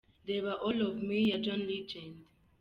Reba 0.27 0.53
All 0.65 0.79
Of 0.87 0.95
Me 1.07 1.19
ya 1.29 1.37
John 1.43 1.59
Legend. 1.71 2.25